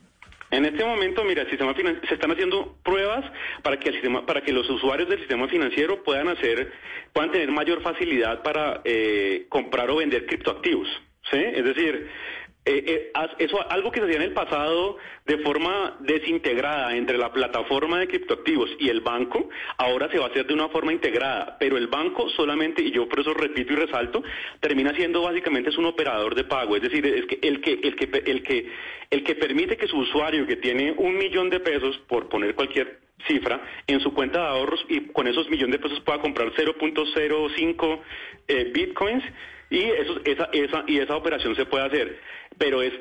En 0.50 0.64
este 0.64 0.84
momento, 0.84 1.24
mira, 1.24 1.42
el 1.42 1.50
sistema 1.50 1.74
se 1.74 2.14
están 2.14 2.30
haciendo 2.30 2.76
pruebas 2.84 3.24
para 3.62 3.78
que 3.78 3.88
el 3.88 3.94
sistema, 3.94 4.24
para 4.24 4.42
que 4.42 4.52
los 4.52 4.68
usuarios 4.70 5.08
del 5.08 5.18
sistema 5.18 5.48
financiero 5.48 6.04
puedan 6.04 6.28
hacer, 6.28 6.72
puedan 7.12 7.32
tener 7.32 7.50
mayor 7.50 7.82
facilidad 7.82 8.42
para 8.42 8.80
eh, 8.84 9.46
comprar 9.48 9.90
o 9.90 9.96
vender 9.96 10.24
criptoactivos. 10.26 10.88
¿Sí? 11.30 11.38
Es 11.38 11.64
decir, 11.64 12.08
eh, 12.68 12.82
eh, 12.84 13.12
eso 13.38 13.70
algo 13.70 13.92
que 13.92 14.00
se 14.00 14.06
hacía 14.06 14.16
en 14.16 14.22
el 14.22 14.32
pasado 14.32 14.96
de 15.24 15.38
forma 15.38 15.96
desintegrada 16.00 16.96
entre 16.96 17.16
la 17.16 17.32
plataforma 17.32 18.00
de 18.00 18.08
criptoactivos 18.08 18.70
y 18.80 18.88
el 18.88 19.02
banco, 19.02 19.48
ahora 19.78 20.10
se 20.10 20.18
va 20.18 20.26
a 20.26 20.28
hacer 20.30 20.48
de 20.48 20.54
una 20.54 20.68
forma 20.68 20.92
integrada, 20.92 21.56
pero 21.60 21.76
el 21.76 21.86
banco 21.86 22.28
solamente, 22.30 22.82
y 22.82 22.90
yo 22.90 23.08
por 23.08 23.20
eso 23.20 23.34
repito 23.34 23.72
y 23.72 23.76
resalto, 23.76 24.24
termina 24.58 24.92
siendo 24.94 25.22
básicamente 25.22 25.70
es 25.70 25.78
un 25.78 25.86
operador 25.86 26.34
de 26.34 26.42
pago, 26.42 26.74
es 26.74 26.82
decir, 26.82 27.06
es 27.06 27.26
que 27.26 27.38
el 27.40 27.60
que, 27.60 27.74
el 27.84 27.94
que, 27.94 28.22
el 28.26 28.42
que, 28.42 28.72
el 29.10 29.22
que 29.22 29.34
permite 29.36 29.76
que 29.76 29.86
su 29.86 29.98
usuario 29.98 30.44
que 30.44 30.56
tiene 30.56 30.92
un 30.98 31.16
millón 31.16 31.50
de 31.50 31.60
pesos, 31.60 31.96
por 32.08 32.28
poner 32.28 32.56
cualquier 32.56 32.98
cifra, 33.28 33.62
en 33.86 34.00
su 34.00 34.12
cuenta 34.12 34.40
de 34.40 34.46
ahorros 34.48 34.84
y 34.88 35.02
con 35.12 35.28
esos 35.28 35.48
millones 35.48 35.80
de 35.80 35.88
pesos 35.88 36.00
pueda 36.00 36.20
comprar 36.20 36.52
0.05 36.52 38.00
eh, 38.48 38.70
bitcoins, 38.74 39.24
y 39.70 39.82
eso, 39.82 40.20
esa, 40.24 40.48
esa, 40.52 40.84
y 40.86 40.98
esa 40.98 41.16
operación 41.16 41.54
se 41.56 41.66
puede 41.66 41.86
hacer, 41.86 42.20
pero 42.58 42.82
es 42.82 42.92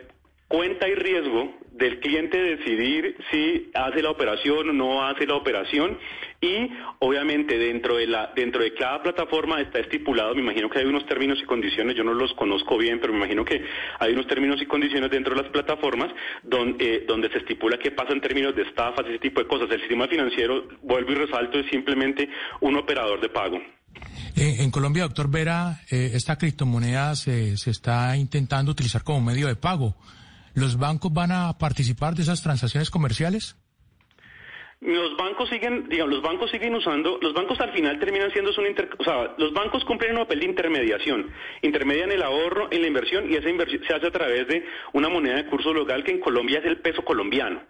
cuenta 0.48 0.88
y 0.88 0.95
riesgo 0.95 1.53
del 1.72 2.00
cliente 2.00 2.38
decidir 2.38 3.17
si 3.31 3.72
hace 3.74 4.01
la 4.01 4.12
operación 4.12 4.69
o 4.69 4.74
no 4.74 5.05
hace 5.05 5.25
la 5.25 5.36
operación 5.36 5.98
y 6.39 6.69
obviamente 7.00 7.57
dentro 7.57 7.98
de 7.98 8.07
la 8.07 8.31
dentro 8.36 8.62
de 8.62 8.74
cada 8.74 9.01
plataforma 9.01 9.60
está 9.60 9.79
estipulado, 9.79 10.36
me 10.36 10.41
imagino 10.41 10.69
que 10.69 10.79
hay 10.79 10.86
unos 10.86 11.05
términos 11.07 11.39
y 11.41 11.45
condiciones, 11.45 11.95
yo 11.95 12.03
no 12.03 12.13
los 12.13 12.34
conozco 12.36 12.77
bien, 12.77 13.00
pero 13.00 13.12
me 13.12 13.19
imagino 13.19 13.43
que 13.43 13.62
hay 14.00 14.13
unos 14.13 14.27
términos 14.27 14.62
y 14.62 14.65
condiciones 14.67 15.10
dentro 15.10 15.36
de 15.36 15.41
las 15.41 15.51
plataformas 15.51 16.13
donde, 16.43 16.95
eh, 16.95 17.05
donde 17.07 17.29
se 17.29 17.39
estipula 17.39 17.77
qué 17.77 17.91
pasa 17.91 18.13
en 18.13 18.22
términos 18.22 18.55
de 18.55 18.63
estafas, 18.63 19.05
ese 19.07 19.19
tipo 19.19 19.41
de 19.41 19.48
cosas. 19.48 19.69
El 19.72 19.79
sistema 19.79 20.07
financiero, 20.07 20.67
vuelvo 20.84 21.12
y 21.12 21.15
resalto, 21.15 21.60
es 21.60 21.65
simplemente 21.67 22.29
un 22.62 22.77
operador 22.77 23.19
de 23.19 23.29
pago. 23.29 23.60
Eh, 24.36 24.58
en 24.60 24.72
Colombia, 24.72 25.04
doctor 25.04 25.30
Vera, 25.30 25.82
eh, 25.90 26.12
esta 26.14 26.38
criptomoneda 26.38 27.16
se, 27.16 27.58
se 27.58 27.72
está 27.72 28.18
intentando 28.18 28.72
utilizar 28.72 29.04
como 29.04 29.22
medio 29.22 29.48
de 29.48 29.56
pago. 29.56 29.96
¿Los 30.54 30.78
bancos 30.78 31.14
van 31.14 31.32
a 31.32 31.58
participar 31.58 32.16
de 32.16 32.24
esas 32.24 32.42
transacciones 32.42 32.90
comerciales? 32.90 33.56
Los 34.82 35.16
bancos 35.18 35.50
siguen, 35.50 35.88
digamos, 35.90 36.16
los 36.16 36.22
bancos 36.22 36.52
siguen 36.52 36.75
usando, 36.75 37.18
los 37.22 37.34
bancos 37.34 37.60
al 37.60 37.72
final 37.72 37.98
terminan 37.98 38.30
siendo 38.32 38.52
un 38.58 38.68
inter, 38.68 38.90
o 39.00 39.04
sea, 39.04 39.34
los 39.38 39.54
bancos 39.54 39.84
cumplen 39.86 40.12
un 40.12 40.24
papel 40.24 40.42
de 40.42 40.46
intermediación, 40.46 41.32
intermedian 41.62 42.12
el 42.12 42.22
ahorro 42.22 42.68
en 42.72 42.82
la 42.82 42.88
inversión 42.88 43.32
y 43.32 43.36
esa 43.36 43.50
inversión 43.50 43.82
se 43.88 43.96
hace 43.96 44.08
a 44.08 44.12
través 44.12 44.48
de 44.48 44.66
una 44.94 45.10
moneda 45.10 45.38
de 45.38 45.48
curso 45.48 45.74
local 45.74 46.04
que 46.04 46.12
en 46.12 46.20
Colombia 46.20 46.60
es 46.60 46.66
el 46.66 46.82
peso 46.82 47.04
colombiano. 47.04 47.64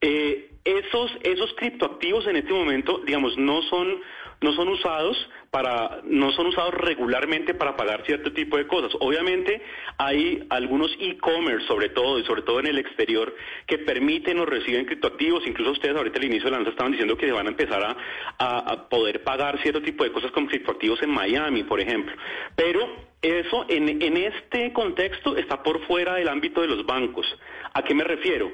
Eh, 0.00 0.50
esos, 0.64 1.10
esos 1.22 1.52
criptoactivos 1.54 2.26
en 2.26 2.36
este 2.36 2.52
momento, 2.52 3.00
digamos, 3.06 3.38
no 3.38 3.62
son, 3.62 4.00
no 4.40 4.52
son 4.54 4.68
usados 4.68 5.16
para, 5.50 6.00
no 6.04 6.32
son 6.32 6.46
usados 6.46 6.74
regularmente 6.74 7.54
para 7.54 7.76
pagar 7.76 8.04
cierto 8.06 8.32
tipo 8.32 8.56
de 8.56 8.66
cosas. 8.66 8.92
Obviamente 9.00 9.62
hay 9.98 10.44
algunos 10.48 10.90
e-commerce, 10.98 11.66
sobre 11.66 11.90
todo, 11.90 12.18
y 12.18 12.24
sobre 12.24 12.42
todo 12.42 12.60
en 12.60 12.66
el 12.66 12.78
exterior, 12.78 13.34
que 13.66 13.78
permiten 13.78 14.38
o 14.38 14.46
reciben 14.46 14.86
criptoactivos. 14.86 15.46
Incluso 15.46 15.72
ustedes 15.72 15.96
ahorita 15.96 16.18
al 16.18 16.24
inicio 16.24 16.44
de 16.44 16.50
la 16.52 16.56
lanza 16.58 16.70
estaban 16.70 16.92
diciendo 16.92 17.16
que 17.16 17.26
se 17.26 17.32
van 17.32 17.46
a 17.46 17.50
empezar 17.50 17.96
a, 18.38 18.58
a 18.58 18.88
poder 18.88 19.22
pagar 19.22 19.60
cierto 19.60 19.82
tipo 19.82 20.04
de 20.04 20.12
cosas 20.12 20.30
con 20.32 20.46
criptoactivos 20.46 21.02
en 21.02 21.10
Miami, 21.10 21.64
por 21.64 21.80
ejemplo. 21.80 22.14
Pero 22.56 23.10
eso 23.22 23.66
en, 23.68 24.00
en 24.00 24.16
este 24.16 24.72
contexto 24.72 25.36
está 25.36 25.62
por 25.62 25.84
fuera 25.86 26.14
del 26.14 26.28
ámbito 26.28 26.62
de 26.62 26.68
los 26.68 26.86
bancos. 26.86 27.26
¿A 27.74 27.82
qué 27.82 27.94
me 27.94 28.04
refiero? 28.04 28.50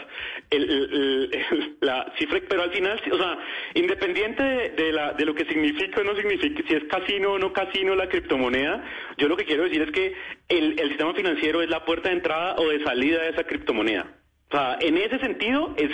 la 1.81 2.13
cifra, 2.19 2.41
pero 2.49 2.63
al 2.63 2.71
final, 2.71 3.01
o 3.13 3.17
sea, 3.17 3.39
independiente 3.75 4.43
de, 4.43 4.93
la, 4.93 5.13
de 5.13 5.25
lo 5.25 5.35
que 5.35 5.45
significa 5.45 6.01
o 6.01 6.05
no 6.05 6.17
significa, 6.17 6.63
si 6.67 6.75
es 6.75 6.85
casino 6.85 7.33
o 7.33 7.39
no 7.39 7.53
casino 7.53 7.95
la 7.95 8.09
criptomoneda, 8.09 8.85
yo 9.19 9.29
lo 9.29 9.37
que 9.37 9.45
quiero 9.45 9.65
decir 9.65 9.83
es 9.83 9.91
que 9.91 10.15
el, 10.49 10.79
el 10.79 10.89
sistema 10.89 11.15
financiero 11.15 11.63
es 11.63 11.69
la 11.69 11.85
puerta 11.85 12.09
de 12.09 12.17
entrada 12.17 12.57
o 12.57 12.69
de 12.69 12.83
salida 12.83 13.23
de 13.23 13.31
esa 13.31 13.45
criptomoneda. 13.45 14.18
O 14.51 14.57
sea, 14.57 14.79
en 14.81 14.97
ese 14.97 15.19
sentido 15.19 15.75
es, 15.77 15.91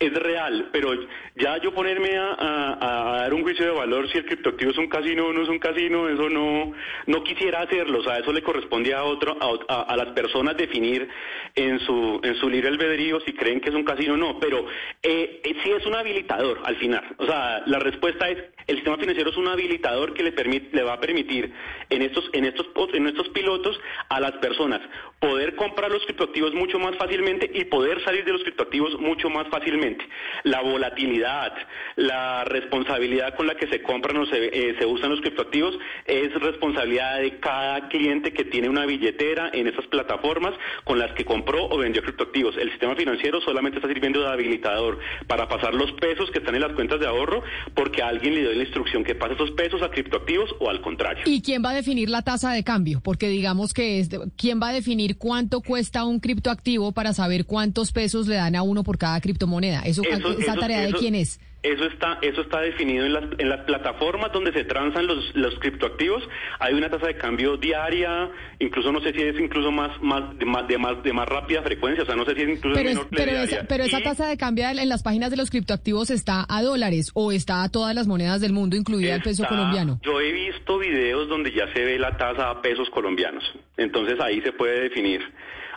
es 0.00 0.12
real, 0.14 0.68
pero 0.72 0.92
ya 1.36 1.58
yo 1.58 1.72
ponerme 1.72 2.16
a, 2.16 3.20
dar 3.20 3.32
un 3.32 3.42
juicio 3.42 3.66
de 3.66 3.70
valor 3.70 4.10
si 4.10 4.18
el 4.18 4.26
criptoactivo 4.26 4.72
es 4.72 4.78
un 4.78 4.88
casino 4.88 5.26
o 5.26 5.32
no 5.32 5.42
es 5.42 5.48
un 5.48 5.60
casino, 5.60 6.08
eso 6.08 6.28
no, 6.28 6.72
no 7.06 7.22
quisiera 7.22 7.60
hacerlo, 7.60 8.00
o 8.00 8.02
sea, 8.02 8.18
eso 8.18 8.32
le 8.32 8.42
corresponde 8.42 8.92
a 8.94 9.04
otro, 9.04 9.36
a, 9.68 9.82
a, 9.82 9.96
las 9.96 10.08
personas 10.08 10.56
definir 10.56 11.08
en 11.54 11.78
su, 11.80 12.20
en 12.24 12.34
su 12.36 12.48
libre 12.50 12.68
albedrío 12.68 13.20
si 13.20 13.32
creen 13.32 13.60
que 13.60 13.68
es 13.68 13.74
un 13.76 13.84
casino 13.84 14.14
o 14.14 14.16
no, 14.16 14.40
pero 14.40 14.66
eh, 15.00 15.40
eh, 15.44 15.56
sí 15.62 15.70
es 15.70 15.86
un 15.86 15.94
habilitador 15.94 16.62
al 16.64 16.76
final, 16.76 17.04
o 17.18 17.26
sea, 17.26 17.62
la 17.66 17.78
respuesta 17.78 18.28
es, 18.28 18.38
el 18.66 18.76
sistema 18.76 18.96
financiero 18.96 19.30
es 19.30 19.36
un 19.36 19.46
habilitador 19.46 20.14
que 20.14 20.24
le 20.24 20.32
permite, 20.32 20.74
le 20.74 20.82
va 20.82 20.94
a 20.94 21.00
permitir 21.00 21.52
en 21.90 22.02
estos, 22.02 22.28
en 22.32 22.44
estos, 22.44 22.66
en 22.92 23.06
estos 23.06 23.28
pilotos 23.28 23.78
a 24.08 24.18
las 24.18 24.32
personas 24.32 24.80
poder 25.20 25.54
comprar 25.54 25.90
los 25.90 26.04
criptoactivos 26.04 26.52
mucho 26.54 26.78
más 26.78 26.96
fácilmente 26.96 27.50
y 27.54 27.64
poder 27.64 27.83
poder 27.84 28.02
salir 28.02 28.24
de 28.24 28.32
los 28.32 28.42
criptoactivos 28.42 28.98
mucho 28.98 29.28
más 29.28 29.46
fácilmente. 29.48 30.06
La 30.44 30.62
volatilidad, 30.62 31.52
la 31.96 32.42
responsabilidad 32.44 33.34
con 33.36 33.46
la 33.46 33.56
que 33.56 33.66
se 33.66 33.82
compran 33.82 34.16
o 34.16 34.24
se, 34.24 34.46
eh, 34.46 34.74
se 34.78 34.86
usan 34.86 35.10
los 35.10 35.20
criptoactivos 35.20 35.78
es 36.06 36.32
responsabilidad 36.32 37.20
de 37.20 37.38
cada 37.40 37.88
cliente 37.88 38.32
que 38.32 38.44
tiene 38.44 38.70
una 38.70 38.86
billetera 38.86 39.50
en 39.52 39.66
esas 39.66 39.86
plataformas 39.88 40.54
con 40.84 40.98
las 40.98 41.12
que 41.12 41.26
compró 41.26 41.66
o 41.66 41.76
vendió 41.76 42.02
criptoactivos. 42.02 42.56
El 42.56 42.70
sistema 42.70 42.96
financiero 42.96 43.42
solamente 43.42 43.76
está 43.76 43.88
sirviendo 43.88 44.22
de 44.22 44.28
habilitador 44.28 44.98
para 45.26 45.46
pasar 45.46 45.74
los 45.74 45.92
pesos 45.92 46.30
que 46.30 46.38
están 46.38 46.54
en 46.54 46.62
las 46.62 46.72
cuentas 46.72 47.00
de 47.00 47.06
ahorro 47.06 47.42
porque 47.74 48.00
alguien 48.00 48.34
le 48.34 48.40
dio 48.40 48.52
la 48.54 48.62
instrucción 48.62 49.04
que 49.04 49.14
pase 49.14 49.34
esos 49.34 49.50
pesos 49.50 49.82
a 49.82 49.90
criptoactivos 49.90 50.56
o 50.58 50.70
al 50.70 50.80
contrario. 50.80 51.24
¿Y 51.26 51.42
quién 51.42 51.62
va 51.62 51.70
a 51.70 51.74
definir 51.74 52.08
la 52.08 52.22
tasa 52.22 52.50
de 52.52 52.64
cambio? 52.64 53.02
Porque 53.04 53.28
digamos 53.28 53.74
que 53.74 53.98
es 53.98 54.08
quién 54.38 54.58
va 54.58 54.68
a 54.68 54.72
definir 54.72 55.18
cuánto 55.18 55.60
cuesta 55.60 56.04
un 56.04 56.18
criptoactivo 56.18 56.92
para 56.92 57.12
saber 57.12 57.44
cuánto 57.44 57.73
cuántos 57.74 57.90
pesos 57.90 58.28
le 58.28 58.36
dan 58.36 58.54
a 58.54 58.62
uno 58.62 58.84
por 58.84 58.98
cada 58.98 59.20
criptomoneda. 59.20 59.82
¿Eso, 59.84 60.02
esa 60.04 60.54
tarea 60.54 60.82
de 60.82 60.92
quién 60.92 61.16
es? 61.16 61.40
Eso 61.64 61.86
está, 61.86 62.18
eso 62.20 62.42
está 62.42 62.60
definido 62.60 63.06
en 63.06 63.14
las, 63.14 63.24
en 63.38 63.48
las 63.48 63.64
plataformas 63.64 64.30
donde 64.32 64.52
se 64.52 64.64
transan 64.64 65.06
los, 65.06 65.34
los 65.34 65.58
criptoactivos. 65.58 66.22
Hay 66.60 66.74
una 66.74 66.88
tasa 66.90 67.06
de 67.06 67.16
cambio 67.16 67.56
diaria, 67.56 68.30
incluso 68.60 68.92
no 68.92 69.00
sé 69.00 69.12
si 69.12 69.22
es 69.22 69.40
incluso 69.40 69.72
más, 69.72 69.90
más, 70.02 70.38
de 70.38 70.44
más, 70.44 70.68
de 70.68 70.78
más, 70.78 71.02
de 71.02 71.12
más 71.12 71.26
rápida 71.26 71.62
frecuencia, 71.62 72.04
o 72.04 72.06
sea, 72.06 72.14
no 72.14 72.24
sé 72.26 72.34
si 72.34 72.42
es 72.42 72.58
incluso 72.58 72.76
pero 72.76 72.90
menor 72.90 73.08
pero, 73.10 73.32
esa, 73.32 73.64
pero 73.64 73.84
esa 73.84 74.00
tasa 74.02 74.28
de 74.28 74.36
cambio 74.36 74.68
en 74.68 74.88
las 74.88 75.02
páginas 75.02 75.30
de 75.30 75.38
los 75.38 75.50
criptoactivos 75.50 76.10
está 76.10 76.44
a 76.48 76.62
dólares 76.62 77.10
o 77.14 77.32
está 77.32 77.64
a 77.64 77.70
todas 77.70 77.94
las 77.94 78.06
monedas 78.06 78.42
del 78.42 78.52
mundo, 78.52 78.76
incluida 78.76 79.14
el 79.14 79.22
peso 79.22 79.44
colombiano. 79.48 79.98
Yo 80.04 80.20
he 80.20 80.32
visto 80.32 80.78
videos 80.78 81.28
donde 81.28 81.50
ya 81.50 81.72
se 81.72 81.82
ve 81.82 81.98
la 81.98 82.16
tasa 82.18 82.50
a 82.50 82.60
pesos 82.60 82.88
colombianos, 82.90 83.42
entonces 83.78 84.20
ahí 84.20 84.42
se 84.42 84.52
puede 84.52 84.82
definir. 84.82 85.22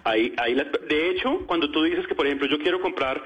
Ahí, 0.07 0.33
ahí 0.37 0.55
de 0.55 1.09
hecho, 1.09 1.45
cuando 1.47 1.69
tú 1.69 1.83
dices 1.83 2.07
que, 2.07 2.15
por 2.15 2.25
ejemplo, 2.25 2.47
yo 2.47 2.57
quiero 2.59 2.79
comprar 2.79 3.21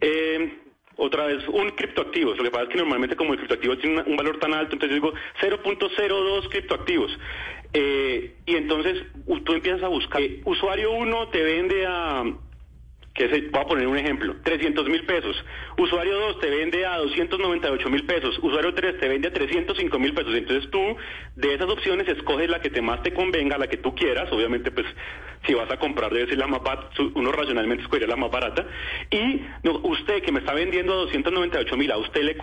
eh, 0.00 0.58
otra 0.96 1.26
vez 1.26 1.42
un 1.48 1.70
criptoactivo, 1.70 2.34
lo 2.34 2.44
que 2.44 2.50
pasa 2.52 2.64
es 2.64 2.68
que 2.68 2.78
normalmente 2.78 3.16
como 3.16 3.32
el 3.32 3.38
criptoactivo 3.38 3.76
tiene 3.78 4.02
un 4.02 4.16
valor 4.16 4.38
tan 4.38 4.54
alto, 4.54 4.74
entonces 4.74 4.90
yo 4.90 4.94
digo 4.94 5.14
0.02 5.40 6.48
criptoactivos. 6.48 7.18
Eh, 7.72 8.36
y 8.46 8.54
entonces 8.54 9.02
tú 9.44 9.52
empiezas 9.54 9.82
a 9.82 9.88
buscar. 9.88 10.22
usuario 10.44 10.92
1 10.92 11.28
te 11.30 11.42
vende 11.42 11.86
a 11.86 12.22
voy 13.28 13.60
a 13.60 13.64
poner 13.64 13.86
un 13.86 13.96
ejemplo, 13.96 14.36
300 14.42 14.88
mil 14.88 15.04
pesos. 15.04 15.36
Usuario 15.76 16.18
2 16.18 16.40
te 16.40 16.50
vende 16.50 16.86
a 16.86 16.98
298 16.98 17.90
mil 17.90 18.04
pesos. 18.04 18.38
Usuario 18.42 18.74
3 18.74 18.98
te 18.98 19.08
vende 19.08 19.28
a 19.28 19.32
305 19.32 19.98
mil 19.98 20.14
pesos. 20.14 20.34
Entonces 20.34 20.70
tú, 20.70 20.80
de 21.36 21.54
esas 21.54 21.68
opciones, 21.68 22.08
escoges 22.08 22.48
la 22.48 22.60
que 22.60 22.70
te 22.70 22.82
más 22.82 23.02
te 23.02 23.12
convenga, 23.12 23.58
la 23.58 23.68
que 23.68 23.76
tú 23.76 23.94
quieras. 23.94 24.30
Obviamente, 24.32 24.70
pues, 24.70 24.86
si 25.46 25.54
vas 25.54 25.70
a 25.70 25.78
comprar, 25.78 26.12
debe 26.12 26.28
ser 26.28 26.38
la 26.38 26.46
más 26.46 26.62
barata. 26.62 26.90
Uno 27.14 27.32
racionalmente 27.32 27.82
escogería 27.82 28.08
la 28.08 28.16
más 28.16 28.30
barata. 28.30 28.66
Y 29.10 29.42
usted 29.82 30.22
que 30.22 30.32
me 30.32 30.40
está 30.40 30.54
vendiendo 30.54 30.92
a 30.92 30.96
298 30.96 31.76
mil, 31.76 31.92
a 31.92 31.98
usted 31.98 32.22
le 32.22 32.36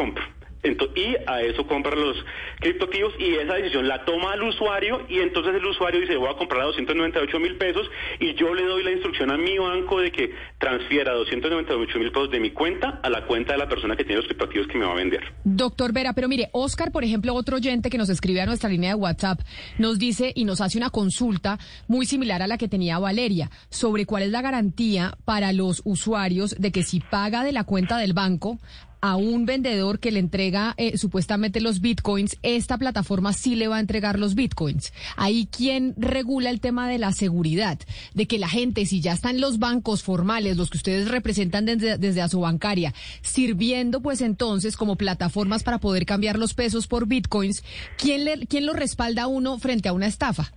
y 0.95 1.15
a 1.25 1.41
eso 1.41 1.65
compra 1.67 1.95
los 1.95 2.17
criptoactivos 2.59 3.13
y 3.19 3.35
esa 3.35 3.55
decisión 3.55 3.87
la 3.87 4.03
toma 4.05 4.33
el 4.33 4.43
usuario 4.43 5.05
y 5.09 5.19
entonces 5.19 5.55
el 5.55 5.65
usuario 5.65 6.01
dice 6.01 6.17
voy 6.17 6.29
a 6.29 6.37
comprar 6.37 6.61
a 6.61 6.65
298 6.65 7.39
mil 7.39 7.57
pesos 7.57 7.89
y 8.19 8.33
yo 8.35 8.53
le 8.53 8.63
doy 8.65 8.83
la 8.83 8.91
instrucción 8.91 9.31
a 9.31 9.37
mi 9.37 9.57
banco 9.57 9.99
de 9.99 10.11
que 10.11 10.33
transfiera 10.57 11.13
298 11.13 11.99
mil 11.99 12.11
pesos 12.11 12.31
de 12.31 12.39
mi 12.39 12.51
cuenta 12.51 12.99
a 13.03 13.09
la 13.09 13.25
cuenta 13.25 13.53
de 13.53 13.59
la 13.59 13.69
persona 13.69 13.95
que 13.95 14.03
tiene 14.03 14.17
los 14.17 14.25
criptoactivos 14.25 14.67
que 14.67 14.77
me 14.77 14.85
va 14.85 14.91
a 14.91 14.95
vender. 14.95 15.21
Doctor 15.43 15.93
Vera, 15.93 16.13
pero 16.13 16.27
mire, 16.27 16.49
Oscar, 16.51 16.91
por 16.91 17.03
ejemplo, 17.03 17.33
otro 17.33 17.57
oyente 17.57 17.89
que 17.89 17.97
nos 17.97 18.09
escribe 18.09 18.41
a 18.41 18.45
nuestra 18.45 18.69
línea 18.69 18.89
de 18.89 18.95
WhatsApp, 18.95 19.39
nos 19.77 19.99
dice 19.99 20.31
y 20.35 20.45
nos 20.45 20.61
hace 20.61 20.77
una 20.77 20.89
consulta 20.89 21.57
muy 21.87 22.05
similar 22.05 22.41
a 22.41 22.47
la 22.47 22.57
que 22.57 22.67
tenía 22.67 22.99
Valeria 22.99 23.49
sobre 23.69 24.05
cuál 24.05 24.23
es 24.23 24.31
la 24.31 24.41
garantía 24.41 25.17
para 25.25 25.53
los 25.53 25.81
usuarios 25.85 26.55
de 26.59 26.71
que 26.71 26.83
si 26.83 26.99
paga 26.99 27.43
de 27.43 27.51
la 27.51 27.63
cuenta 27.63 27.97
del 27.97 28.13
banco, 28.13 28.59
a 29.01 29.15
un 29.15 29.45
vendedor 29.45 29.99
que 29.99 30.11
le 30.11 30.19
entrega 30.19 30.73
eh, 30.77 30.97
supuestamente 30.97 31.61
los 31.61 31.81
bitcoins, 31.81 32.37
esta 32.41 32.77
plataforma 32.77 33.33
sí 33.33 33.55
le 33.55 33.67
va 33.67 33.77
a 33.77 33.79
entregar 33.79 34.19
los 34.19 34.35
bitcoins. 34.35 34.93
Ahí 35.15 35.47
quién 35.51 35.93
regula 35.97 36.49
el 36.49 36.59
tema 36.59 36.87
de 36.89 36.97
la 36.97 37.11
seguridad, 37.11 37.79
de 38.13 38.25
que 38.27 38.39
la 38.39 38.49
gente, 38.49 38.85
si 38.85 39.01
ya 39.01 39.13
están 39.13 39.39
los 39.39 39.59
bancos 39.59 40.03
formales, 40.03 40.57
los 40.57 40.69
que 40.69 40.77
ustedes 40.77 41.09
representan 41.09 41.65
desde, 41.65 41.97
desde 41.97 42.21
a 42.21 42.29
su 42.29 42.39
bancaria, 42.39 42.93
sirviendo 43.21 44.01
pues 44.01 44.21
entonces 44.21 44.77
como 44.77 44.95
plataformas 44.95 45.63
para 45.63 45.79
poder 45.79 46.05
cambiar 46.05 46.37
los 46.37 46.53
pesos 46.53 46.87
por 46.87 47.07
bitcoins, 47.07 47.63
¿quién, 47.97 48.25
le, 48.25 48.47
quién 48.47 48.65
lo 48.65 48.73
respalda 48.73 49.23
a 49.23 49.27
uno 49.27 49.57
frente 49.59 49.89
a 49.89 49.93
una 49.93 50.07
estafa? 50.07 50.51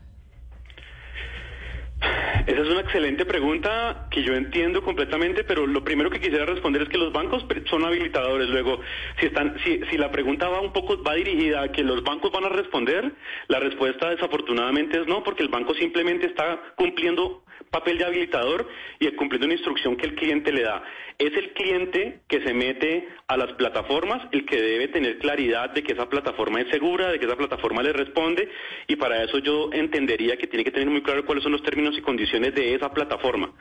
Esa 2.46 2.62
es 2.62 2.68
una 2.68 2.80
excelente 2.80 3.26
pregunta 3.26 4.06
que 4.10 4.22
yo 4.22 4.34
entiendo 4.34 4.82
completamente, 4.82 5.44
pero 5.44 5.66
lo 5.66 5.84
primero 5.84 6.10
que 6.10 6.20
quisiera 6.20 6.46
responder 6.46 6.82
es 6.82 6.88
que 6.88 6.98
los 6.98 7.12
bancos 7.12 7.44
son 7.68 7.84
habilitadores. 7.84 8.48
Luego, 8.48 8.80
si 9.18 9.26
están, 9.26 9.56
si, 9.62 9.80
si 9.90 9.98
la 9.98 10.10
pregunta 10.10 10.48
va 10.48 10.60
un 10.60 10.72
poco, 10.72 11.02
va 11.02 11.14
dirigida 11.14 11.62
a 11.62 11.72
que 11.72 11.84
los 11.84 12.02
bancos 12.02 12.32
van 12.32 12.44
a 12.44 12.48
responder, 12.48 13.12
la 13.48 13.60
respuesta 13.60 14.10
desafortunadamente 14.10 15.00
es 15.00 15.06
no, 15.06 15.22
porque 15.22 15.42
el 15.42 15.48
banco 15.48 15.74
simplemente 15.74 16.26
está 16.26 16.60
cumpliendo 16.76 17.44
papel 17.70 17.98
de 17.98 18.04
habilitador 18.04 18.68
y 18.98 19.08
cumpliendo 19.12 19.46
una 19.46 19.54
instrucción 19.54 19.96
que 19.96 20.06
el 20.06 20.14
cliente 20.14 20.52
le 20.52 20.62
da. 20.62 20.82
Es 21.18 21.36
el 21.36 21.52
cliente 21.52 22.20
que 22.28 22.40
se 22.42 22.54
mete 22.54 23.08
a 23.28 23.36
las 23.36 23.52
plataformas 23.52 24.22
el 24.32 24.46
que 24.46 24.60
debe 24.60 24.88
tener 24.88 25.18
claridad 25.18 25.70
de 25.70 25.82
que 25.82 25.92
esa 25.92 26.08
plataforma 26.08 26.60
es 26.60 26.68
segura, 26.70 27.10
de 27.10 27.18
que 27.18 27.26
esa 27.26 27.36
plataforma 27.36 27.82
le 27.82 27.92
responde 27.92 28.48
y 28.86 28.96
para 28.96 29.22
eso 29.22 29.38
yo 29.38 29.70
entendería 29.72 30.36
que 30.36 30.46
tiene 30.46 30.64
que 30.64 30.70
tener 30.70 30.88
muy 30.88 31.02
claro 31.02 31.26
cuáles 31.26 31.42
son 31.42 31.52
los 31.52 31.62
términos 31.62 31.96
y 31.96 32.02
condiciones 32.02 32.54
de 32.54 32.74
esa 32.74 32.92
plataforma. 32.92 33.52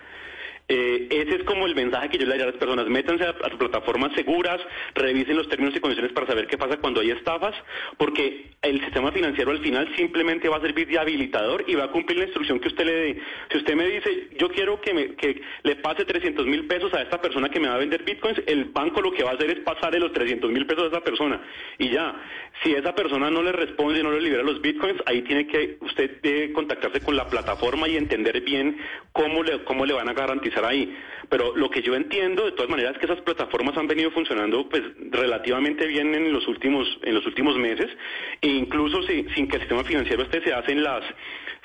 Eh, 0.71 1.07
ese 1.09 1.37
es 1.37 1.43
como 1.45 1.65
el 1.65 1.73
mensaje 1.73 2.09
que 2.09 2.19
yo 2.19 2.25
le 2.25 2.29
daría 2.29 2.43
a 2.43 2.51
las 2.51 2.57
personas. 2.57 2.87
Métanse 2.87 3.25
a, 3.25 3.33
plataformas 3.33 4.13
seguras, 4.13 4.61
revisen 4.93 5.35
los 5.35 5.49
términos 5.49 5.75
y 5.75 5.79
condiciones 5.79 6.13
para 6.13 6.27
saber 6.27 6.45
qué 6.45 6.59
pasa 6.59 6.77
cuando 6.77 7.01
hay 7.01 7.09
estafas, 7.09 7.55
porque 7.97 8.51
el 8.61 8.79
sistema 8.81 9.11
financiero 9.11 9.49
al 9.49 9.59
final 9.59 9.91
simplemente 9.95 10.47
va 10.47 10.57
a 10.57 10.61
servir 10.61 10.87
de 10.87 10.99
habilitador 10.99 11.65
y 11.67 11.73
va 11.73 11.85
a 11.85 11.91
cumplir 11.91 12.19
la 12.19 12.25
instrucción 12.25 12.59
que 12.59 12.67
usted 12.67 12.85
le 12.85 12.93
dé. 12.93 13.21
Si 13.51 13.57
usted 13.57 13.73
me 13.73 13.87
dice, 13.87 14.29
yo 14.37 14.49
quiero 14.49 14.79
que, 14.79 15.41
le 15.63 15.75
pase 15.77 16.05
300 16.05 16.45
mil 16.45 16.67
pesos 16.67 16.93
a 16.93 17.01
esta 17.01 17.19
persona 17.19 17.49
que 17.49 17.59
me 17.59 17.67
va 17.67 17.75
a 17.75 17.79
vender 17.79 18.03
bitcoins, 18.03 18.39
el 18.45 18.65
banco 18.65 19.01
lo 19.01 19.11
que 19.11 19.23
va 19.23 19.31
a 19.31 19.33
hacer 19.33 19.49
es 19.49 19.59
pasarle 19.61 19.99
los 19.99 20.13
300 20.13 20.51
mil 20.51 20.67
pesos 20.67 20.83
a 20.83 20.87
esa 20.87 21.01
persona. 21.01 21.41
Y 21.79 21.89
ya, 21.89 22.15
si 22.63 22.73
esa 22.73 22.93
persona 22.93 23.31
no 23.31 23.41
le 23.41 23.51
responde 23.51 24.03
no 24.03 24.11
le 24.11 24.21
libera 24.21 24.43
los 24.43 24.61
bitcoins, 24.61 25.01
ahí 25.07 25.23
tiene 25.23 25.47
que 25.47 25.77
usted 25.81 26.53
contactarse 26.53 27.01
con 27.01 27.15
la 27.15 27.27
plataforma 27.27 27.87
y 27.87 27.97
entender 27.97 28.41
bien 28.41 28.77
cómo 29.11 29.41
cómo 29.65 29.85
le 29.85 29.93
van 29.93 30.09
a 30.09 30.13
garantizar 30.13 30.58
ahí. 30.65 30.95
Pero 31.29 31.55
lo 31.55 31.69
que 31.69 31.81
yo 31.81 31.95
entiendo, 31.95 32.45
de 32.45 32.53
todas 32.53 32.69
maneras, 32.69 32.93
es 32.93 32.99
que 32.99 33.05
esas 33.05 33.21
plataformas 33.21 33.77
han 33.77 33.87
venido 33.87 34.09
funcionando 34.11 34.67
pues 34.67 34.81
relativamente 35.11 35.85
bien 35.85 36.13
en 36.15 36.33
los 36.33 36.47
últimos 36.47 36.87
en 37.03 37.13
los 37.13 37.25
últimos 37.25 37.55
meses 37.57 37.87
e 38.41 38.47
incluso 38.47 39.01
sin 39.03 39.47
que 39.47 39.55
el 39.55 39.61
sistema 39.61 39.83
financiero 39.83 40.23
esté 40.23 40.41
se 40.43 40.53
hacen 40.53 40.83
las 40.83 41.03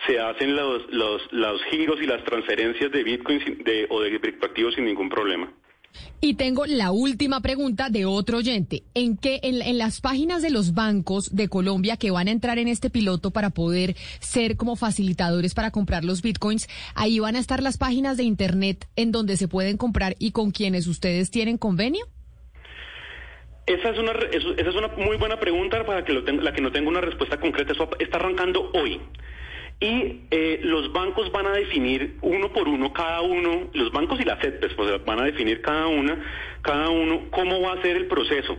se 0.07 0.21
hacen 0.21 0.55
los 0.55 0.93
los, 0.93 1.33
los 1.33 1.65
giros 1.65 2.01
y 2.03 2.07
las 2.07 2.23
transferencias 2.25 2.93
de 2.93 3.03
Bitcoin 3.05 3.63
de, 3.65 3.87
o 3.89 4.01
de 4.03 4.21
criptoactivos 4.21 4.75
sin 4.75 4.85
ningún 4.85 5.09
problema. 5.09 5.51
Y 6.21 6.35
tengo 6.35 6.65
la 6.67 6.91
última 6.91 7.41
pregunta 7.41 7.91
de 7.91 8.07
otro 8.07 8.39
oyente. 8.39 8.83
¿En 8.95 9.17
qué, 9.17 9.41
en, 9.43 9.79
las 9.79 10.01
páginas 10.01 10.43
de 10.43 10.51
los 10.51 10.75
bancos 10.75 11.35
de 11.35 11.49
Colombia 11.49 11.97
que 11.97 12.11
van 12.11 12.29
a 12.29 12.31
entrar 12.31 12.59
en 12.59 12.69
este 12.69 12.91
piloto 12.91 13.31
para 13.31 13.51
poder 13.51 13.95
ser 14.21 14.57
como 14.57 14.77
facilitadores 14.77 15.55
para 15.55 15.71
comprar 15.71 16.05
los 16.05 16.23
bitcoins, 16.23 16.69
ahí 16.95 17.19
van 17.19 17.37
a 17.37 17.39
estar 17.39 17.63
las 17.63 17.79
páginas 17.79 18.17
de 18.17 18.25
internet 18.25 18.89
en 18.97 19.13
donde 19.13 19.37
se 19.37 19.49
pueden 19.49 19.77
comprar 19.77 20.17
y 20.19 20.33
con 20.33 20.51
quienes 20.51 20.87
ustedes 20.87 21.31
tienen 21.31 21.59
convenio? 21.59 22.07
Esa 23.67 23.91
es 23.91 23.99
una, 23.99 24.13
esa 24.13 24.69
es 24.71 24.77
una 24.77 24.89
muy 24.89 25.17
buena 25.17 25.41
pregunta 25.41 25.85
para 25.87 26.05
que 26.05 26.13
lo 26.13 26.21
la 26.21 26.53
que 26.53 26.61
no 26.61 26.71
tengo 26.71 26.91
una 26.91 27.01
respuesta 27.01 27.39
concreta. 27.39 27.73
Está 27.99 28.19
arrancando 28.19 28.71
hoy. 28.75 29.01
Y 29.81 30.21
eh, 30.31 30.61
los 30.63 30.93
bancos 30.93 31.31
van 31.33 31.47
a 31.47 31.53
definir 31.53 32.17
uno 32.23 32.53
por 32.53 32.69
uno 32.69 32.93
cada 32.93 33.21
uno, 33.21 33.69
los 33.73 33.93
bancos 33.93 34.21
y 34.21 34.25
las 34.25 34.41
CETES 34.41 34.75
pues, 34.75 35.05
van 35.05 35.21
a 35.21 35.25
definir 35.25 35.61
cada 35.63 35.89
una, 35.89 36.19
cada 36.63 36.89
uno 36.91 37.23
cómo 37.31 37.61
va 37.61 37.75
a 37.75 37.83
ser 37.83 37.97
el 37.97 38.07
proceso. 38.07 38.59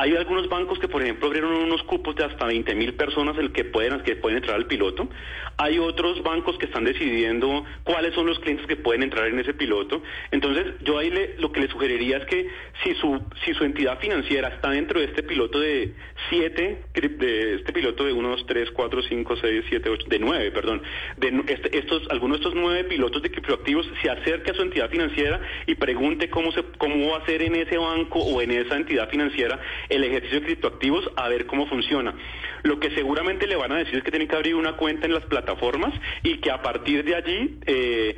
Hay 0.00 0.16
algunos 0.16 0.48
bancos 0.48 0.78
que, 0.78 0.88
por 0.88 1.02
ejemplo, 1.02 1.26
abrieron 1.26 1.52
unos 1.52 1.82
cupos 1.82 2.16
de 2.16 2.24
hasta 2.24 2.46
20 2.46 2.74
mil 2.74 2.94
personas 2.94 3.36
el 3.36 3.52
que 3.52 3.66
pueden, 3.66 4.00
que 4.00 4.16
pueden 4.16 4.38
entrar 4.38 4.56
al 4.56 4.64
piloto. 4.64 5.10
Hay 5.58 5.78
otros 5.78 6.22
bancos 6.22 6.56
que 6.56 6.64
están 6.64 6.84
decidiendo 6.84 7.66
cuáles 7.84 8.14
son 8.14 8.26
los 8.26 8.38
clientes 8.38 8.66
que 8.66 8.76
pueden 8.76 9.02
entrar 9.02 9.26
en 9.26 9.38
ese 9.38 9.52
piloto. 9.52 10.02
Entonces, 10.30 10.68
yo 10.84 10.96
ahí 10.96 11.10
le, 11.10 11.36
lo 11.36 11.52
que 11.52 11.60
le 11.60 11.68
sugeriría 11.68 12.16
es 12.16 12.24
que 12.24 12.48
si 12.82 12.94
su, 12.94 13.20
si 13.44 13.52
su 13.52 13.62
entidad 13.62 13.98
financiera 13.98 14.48
está 14.48 14.70
dentro 14.70 15.00
de 15.00 15.04
este 15.04 15.22
piloto 15.22 15.60
de 15.60 15.92
7, 16.30 16.82
de 16.94 17.54
este 17.56 17.70
piloto 17.74 18.06
de 18.06 18.14
1, 18.14 18.26
2, 18.26 18.46
3, 18.46 18.70
4, 18.70 19.02
5, 19.02 19.36
6, 19.36 19.64
7, 19.68 19.90
8, 19.90 20.06
de 20.08 20.18
9, 20.18 20.50
perdón, 20.52 20.82
de 21.18 21.44
este, 21.46 21.76
estos, 21.76 22.08
algunos 22.08 22.38
de 22.38 22.48
estos 22.48 22.54
nueve 22.54 22.84
pilotos 22.84 23.20
de 23.20 23.30
criptoactivos 23.30 23.86
se 24.00 24.08
acerque 24.08 24.52
a 24.52 24.54
su 24.54 24.62
entidad 24.62 24.88
financiera 24.88 25.42
y 25.66 25.74
pregunte 25.74 26.30
cómo, 26.30 26.52
se, 26.52 26.62
cómo 26.78 27.10
va 27.10 27.18
a 27.18 27.26
ser 27.26 27.42
en 27.42 27.54
ese 27.56 27.76
banco 27.76 28.18
o 28.18 28.40
en 28.40 28.52
esa 28.52 28.76
entidad 28.76 29.10
financiera 29.10 29.60
el 29.90 30.04
ejercicio 30.04 30.40
de 30.40 30.46
criptoactivos 30.46 31.10
a 31.16 31.28
ver 31.28 31.46
cómo 31.46 31.66
funciona. 31.66 32.14
Lo 32.62 32.78
que 32.78 32.90
seguramente 32.92 33.46
le 33.46 33.56
van 33.56 33.72
a 33.72 33.78
decir 33.78 33.96
es 33.96 34.02
que 34.02 34.10
tienen 34.10 34.28
que 34.28 34.36
abrir 34.36 34.54
una 34.54 34.76
cuenta 34.76 35.06
en 35.06 35.14
las 35.14 35.24
plataformas 35.26 35.92
y 36.22 36.38
que 36.38 36.50
a 36.50 36.62
partir 36.62 37.04
de 37.04 37.14
allí 37.14 37.58
eh, 37.66 38.16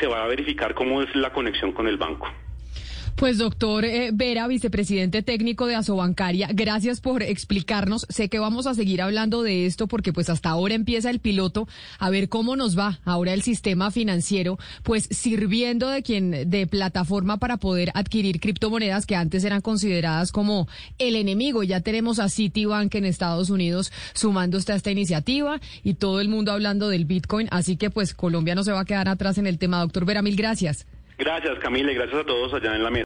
se 0.00 0.06
va 0.06 0.24
a 0.24 0.26
verificar 0.26 0.74
cómo 0.74 1.02
es 1.02 1.14
la 1.14 1.32
conexión 1.32 1.72
con 1.72 1.86
el 1.86 1.96
banco. 1.96 2.28
Pues 3.16 3.38
doctor 3.38 3.86
eh, 3.86 4.10
Vera, 4.12 4.46
vicepresidente 4.46 5.22
técnico 5.22 5.66
de 5.66 5.74
Asobancaria, 5.74 6.50
gracias 6.52 7.00
por 7.00 7.22
explicarnos. 7.22 8.06
Sé 8.10 8.28
que 8.28 8.38
vamos 8.38 8.66
a 8.66 8.74
seguir 8.74 9.00
hablando 9.00 9.42
de 9.42 9.64
esto 9.64 9.86
porque 9.86 10.12
pues 10.12 10.28
hasta 10.28 10.50
ahora 10.50 10.74
empieza 10.74 11.08
el 11.08 11.18
piloto 11.18 11.66
a 11.98 12.10
ver 12.10 12.28
cómo 12.28 12.56
nos 12.56 12.78
va 12.78 13.00
ahora 13.06 13.32
el 13.32 13.40
sistema 13.40 13.90
financiero, 13.90 14.58
pues 14.82 15.08
sirviendo 15.10 15.88
de 15.88 16.02
quien 16.02 16.50
de 16.50 16.66
plataforma 16.66 17.38
para 17.38 17.56
poder 17.56 17.90
adquirir 17.94 18.38
criptomonedas 18.38 19.06
que 19.06 19.16
antes 19.16 19.44
eran 19.44 19.62
consideradas 19.62 20.30
como 20.30 20.68
el 20.98 21.16
enemigo. 21.16 21.62
Ya 21.62 21.80
tenemos 21.80 22.18
a 22.18 22.28
Citibank 22.28 22.94
en 22.96 23.06
Estados 23.06 23.48
Unidos 23.48 23.92
sumándose 24.12 24.74
a 24.74 24.76
esta 24.76 24.90
iniciativa 24.90 25.58
y 25.82 25.94
todo 25.94 26.20
el 26.20 26.28
mundo 26.28 26.52
hablando 26.52 26.90
del 26.90 27.06
Bitcoin, 27.06 27.48
así 27.50 27.78
que 27.78 27.88
pues 27.88 28.12
Colombia 28.12 28.54
no 28.54 28.62
se 28.62 28.72
va 28.72 28.80
a 28.80 28.84
quedar 28.84 29.08
atrás 29.08 29.38
en 29.38 29.46
el 29.46 29.58
tema. 29.58 29.80
Doctor 29.80 30.04
Vera, 30.04 30.20
mil 30.20 30.36
gracias. 30.36 30.86
Gracias, 31.18 31.58
Camila, 31.60 31.92
y 31.92 31.94
gracias 31.94 32.20
a 32.20 32.24
todos 32.24 32.52
allá 32.52 32.76
en 32.76 32.82
la 32.82 32.90
mesa. 32.90 33.05